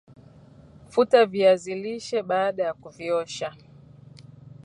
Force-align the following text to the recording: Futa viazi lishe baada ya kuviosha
Futa 0.93 1.25
viazi 1.25 1.75
lishe 1.75 2.21
baada 2.23 2.63
ya 2.63 2.73
kuviosha 2.73 3.55